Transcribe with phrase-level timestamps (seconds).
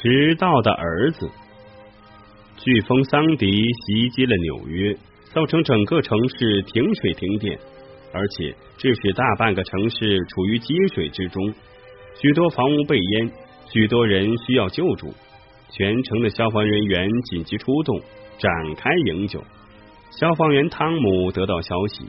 [0.00, 1.28] 迟到的儿子。
[2.58, 4.96] 飓风桑迪袭击了纽约，
[5.34, 7.58] 造成整个城市停水停电，
[8.12, 11.52] 而且致使大半个城市处于积水之中，
[12.20, 13.30] 许多房屋被淹，
[13.70, 15.12] 许多人需要救助。
[15.70, 17.98] 全城的消防人员紧急出动，
[18.38, 19.42] 展开营救。
[20.10, 22.04] 消防员汤姆得到消息，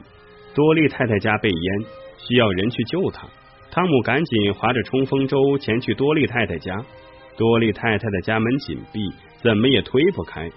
[0.54, 1.86] 多利太太家被淹，
[2.18, 3.27] 需要人去救她。
[3.71, 6.84] 汤姆赶紧划着冲锋舟前去多利太太家。
[7.37, 9.11] 多利太太的家门紧闭，
[9.41, 10.49] 怎么也推不开。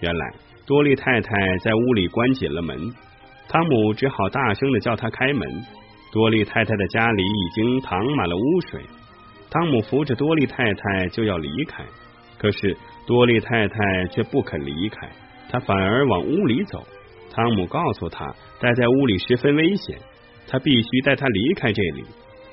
[0.00, 0.34] 原来
[0.66, 2.76] 多利太太在屋里关紧了门，
[3.48, 5.48] 汤姆只好大声的叫她开门。
[6.12, 8.80] 多利太太的家里已经淌满了污水，
[9.50, 11.84] 汤姆扶着多利太太就要离开。
[12.38, 12.76] 可是
[13.06, 15.08] 多利太太却不肯离开，
[15.50, 16.86] 她反而往屋里走。
[17.32, 19.98] 汤姆告诉她，待在屋里十分危险，
[20.46, 22.04] 他必须带她离开这里。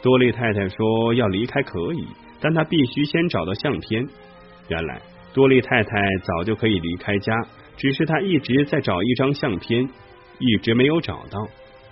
[0.02, 2.06] 多利太太说：“要离开可以，
[2.40, 4.08] 但她必须先找到相片。”
[4.68, 5.02] 原来
[5.34, 5.90] 多利太太
[6.24, 7.34] 早就可以离开家，
[7.78, 9.88] 只是她一直在找一张相片，
[10.40, 11.48] 一直没有找到，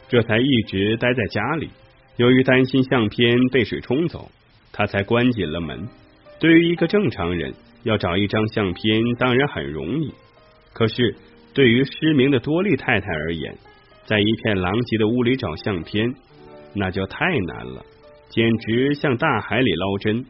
[0.07, 1.69] 这才一直待在家里。
[2.17, 4.29] 由于担心相片被水冲走，
[4.73, 5.87] 她才关紧了门。
[6.39, 10.11] 对于一个正常人，要找一张相片当然很容易，
[10.73, 11.15] 可是
[11.53, 13.55] 对于失明的多利太太而言，
[14.05, 16.13] 在一片狼藉的屋里找相片，
[16.73, 17.83] 那就太难了，
[18.29, 20.25] 简直像大海里捞针。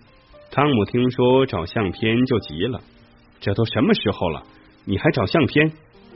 [0.52, 2.82] 汤姆听说找相片就急了
[3.40, 4.44] ：“这都什么时候了，
[4.86, 5.72] 你还找相片？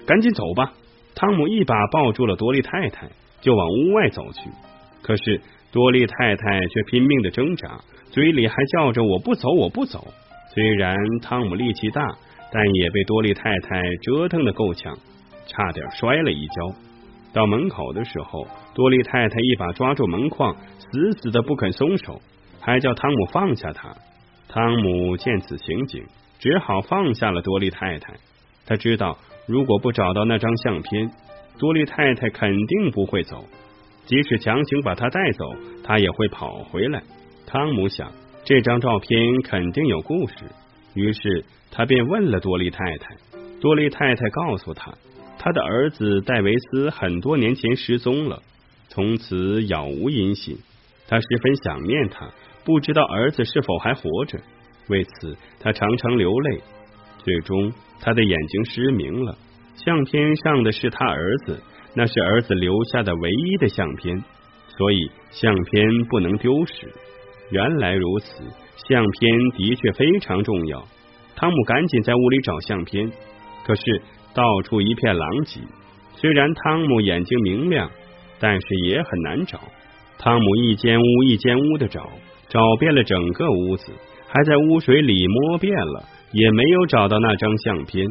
[0.08, 0.74] 赶紧走吧！”
[1.16, 3.10] 汤姆一把抱住了多利太太，
[3.42, 4.50] 就往屋外走去。
[5.04, 5.40] 可是
[5.72, 10.08] 多利太太却拼命的挣扎，嘴里还叫着：“我不走，我不走。”
[10.54, 12.02] 虽然汤姆力气大，
[12.52, 14.98] 但也被多利太太折腾的够呛，
[15.46, 16.76] 差点摔了一跤。
[17.34, 22.22] 到门口的时候，多利太太一把抓住门框，死死的不肯松手，
[22.62, 23.94] 还叫汤姆放下他。
[24.48, 26.04] 汤姆见此情景，
[26.40, 28.14] 只好放下了多利太太。
[28.66, 29.18] 他知道，
[29.48, 31.10] 如果不找到那张相片，
[31.60, 33.44] 多利太太肯定不会走，
[34.06, 37.02] 即使强行把他带走，他也会跑回来。
[37.46, 38.10] 汤姆想。
[38.46, 40.34] 这张照片肯定有故事，
[40.96, 43.16] 于是他便问了多利太太。
[43.62, 44.92] 多利太太告诉他，
[45.44, 48.42] 他的儿子戴维斯很多年前失踪了，
[48.88, 50.56] 从此杳无音信。
[51.06, 52.32] 他十分想念他，
[52.64, 54.40] 不知道儿子是否还活着，
[54.88, 56.62] 为此他常常流泪。
[57.26, 59.38] 最终，他的眼睛失明了。
[59.76, 61.62] 相片上的是他儿子，
[61.94, 64.24] 那是儿子留下的唯一的相片，
[64.78, 66.90] 所以相片不能丢失。
[67.52, 68.46] 原来如此，
[68.88, 70.88] 相片的确非常重要。
[71.36, 73.12] 汤姆赶紧在屋里找相片，
[73.66, 74.02] 可是
[74.34, 75.62] 到处一片狼藉。
[76.16, 77.90] 虽然汤姆眼睛明亮，
[78.40, 79.60] 但是也很难找。
[80.18, 82.10] 汤姆一间屋一间屋的找，
[82.50, 83.92] 找遍了整个屋子，
[84.28, 88.08] 还在污水里摸遍了，也没有找到那张相片。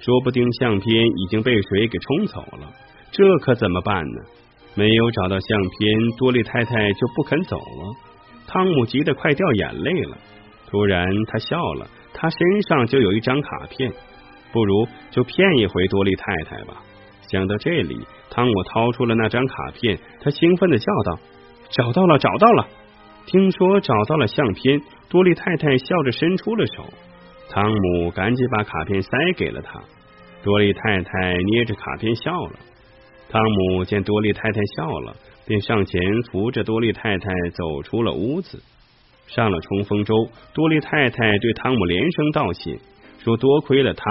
[0.00, 2.72] 说不定相片已经被水给冲走了，
[3.12, 4.20] 这可怎么办呢？
[4.74, 7.94] 没有找到相片，多利太太就不肯走了。
[8.48, 10.16] 汤姆急得快掉眼泪了。
[10.68, 11.86] 突然，他笑了。
[12.14, 13.92] 他身上就有一张卡片，
[14.52, 16.82] 不如就骗一回多利太太吧。
[17.22, 17.98] 想到这里，
[18.30, 21.18] 汤姆掏出了那张卡片，他兴奋的叫道
[21.70, 22.68] ：“找到了，找到了！”
[23.26, 26.84] 听说找到了相片，多利太太笑着伸出了手。
[27.48, 29.80] 汤姆赶紧把卡片塞给了他。
[30.42, 32.52] 多利太太捏着卡片笑了。
[33.28, 35.16] 汤姆见多利太太笑了。
[35.44, 38.62] 便上前扶着多利太太走出了屋子，
[39.26, 40.14] 上了冲锋舟。
[40.54, 42.78] 多利太太对汤姆连声道谢，
[43.18, 44.04] 说多亏了他，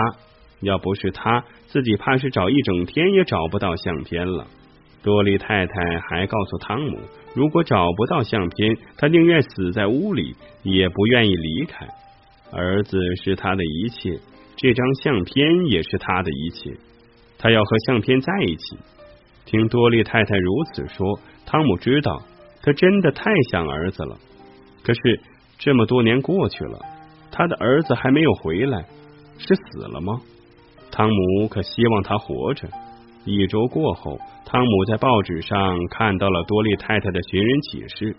[0.62, 4.48] 要不是他，自己怕是找一整天也找不到相片了。
[5.04, 7.00] 多利太太还告诉汤姆，
[7.34, 11.88] 如果找不到相片，他宁愿死在屋里，也不愿意离开。
[12.52, 14.20] 儿子是他的一切，
[14.56, 16.72] 这张相片也是他的一切，
[17.40, 18.78] 他要和相片在一起。
[19.46, 22.22] 听多利太太如此说，汤姆知道
[22.62, 24.18] 他真的太想儿子了。
[24.84, 25.20] 可是
[25.58, 26.80] 这么多年过去了，
[27.32, 28.86] 他的儿子还没有回来，
[29.40, 30.22] 是死了吗？
[30.92, 32.68] 汤姆可希望他活着。
[33.26, 38.16] 一周过后，汤姆在报纸上看到了多利太太的寻人启事。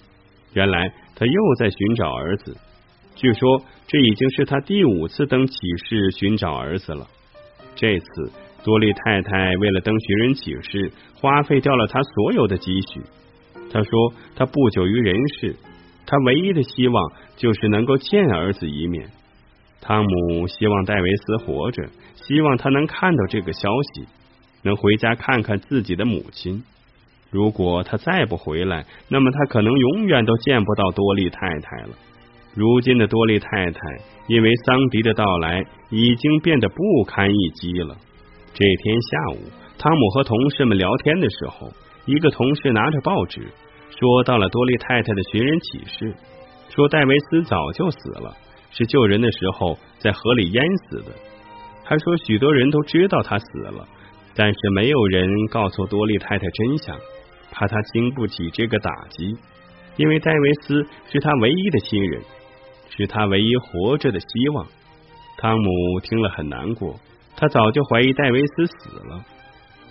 [0.55, 2.57] 原来他又在寻找儿子。
[3.15, 5.55] 据说这已经是他第五次登启
[5.85, 7.07] 事寻找儿子了。
[7.77, 8.33] 这次。
[8.65, 13.01] 多利太太为了登寻人启事，花费掉了他所有的积蓄。
[13.73, 15.57] 他说：“他不久于人世，
[16.07, 19.11] 他唯一的希望就是能够见儿子一面。”
[19.83, 21.83] 汤姆希望戴维斯活着，
[22.15, 24.07] 希望他能看到这个消息，
[24.63, 26.63] 能回家看看自己的母亲。
[27.33, 31.91] 如果他再不回来，那么他可能永远都见不到多利太太了。
[32.55, 33.81] 如今的多利太太
[34.29, 37.97] 因为桑迪的到来，已经变得不堪一击了。
[38.55, 39.39] 这天下午，
[39.79, 41.73] 汤姆和同事们聊天的时候，
[42.05, 43.41] 一个同事拿着报纸
[43.91, 46.15] 说到了多利太太的寻人启事，
[46.69, 48.37] 说戴维斯早就死了，
[48.73, 51.13] 是救人的时候在河里淹死的。
[51.85, 53.87] 还说许多人都知道他死了，
[54.35, 56.97] 但是没有人告诉多利太太真相，
[57.51, 59.37] 怕他经不起这个打击。
[59.97, 62.23] 因为戴维斯是他唯一的亲人，
[62.97, 64.67] 是他唯一活着的希望。
[65.37, 66.99] 汤姆听了很难过，
[67.37, 69.25] 他早就怀疑戴维斯死了，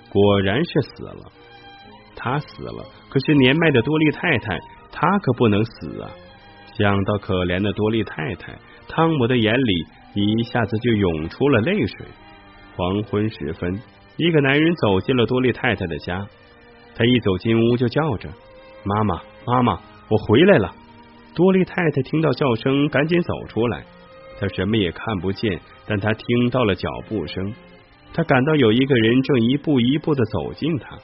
[0.09, 1.31] 果然是死了。
[2.15, 4.59] 他死了，可是年迈的多利太太，
[4.91, 6.09] 她可不能死啊！
[6.77, 8.53] 想到可怜的多利太太，
[8.91, 12.05] 汤姆的眼里一下子就涌出了泪水。
[12.75, 13.79] 黄昏时分，
[14.17, 16.27] 一个男人走进了多利太太的家，
[16.93, 18.29] 他一走进屋就叫着
[18.83, 19.79] ：“妈妈，妈妈！”
[20.11, 20.75] 我回来了，
[21.33, 23.81] 多利太太听到叫声，赶紧走出来。
[24.39, 27.53] 她什么也看不见，但她听到了脚步声。
[28.13, 30.97] 她感到有一个人正一步一步的走近她。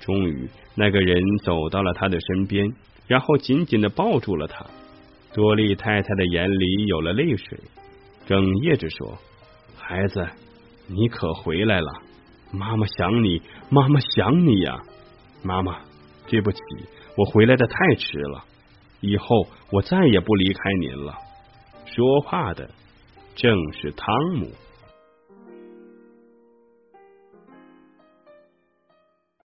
[0.00, 2.72] 终于，那个人走到了她的身边，
[3.08, 4.64] 然后紧紧的抱住了她。
[5.34, 7.58] 多莉太太的眼里有了泪水，
[8.26, 9.18] 哽咽着说
[9.76, 10.24] ：“孩子，
[10.86, 11.92] 你可回来了，
[12.52, 14.78] 妈妈想你，妈妈想你呀，
[15.42, 15.80] 妈妈，
[16.28, 16.58] 对不起。”
[17.16, 18.44] 我回来的太迟了，
[19.00, 21.14] 以后我再也不离开您了。
[21.86, 22.70] 说话的
[23.36, 24.50] 正是汤姆。